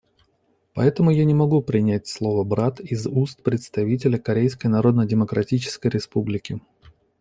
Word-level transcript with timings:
Поэтому 0.73 1.11
я 1.11 1.25
не 1.25 1.35
могу 1.35 1.61
принять 1.61 2.07
слово 2.07 2.43
«брат» 2.43 2.79
из 2.79 3.05
уст 3.05 3.43
представителя 3.43 4.17
Корейской 4.17 4.65
Народно-Демократической 4.65 5.89
Республики. 5.89 6.59